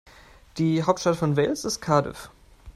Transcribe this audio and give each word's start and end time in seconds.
Die 0.57 0.81
Hauptstadt 0.81 1.17
von 1.17 1.37
Wales 1.37 1.63
ist 1.63 1.79
Cardiff. 1.79 2.31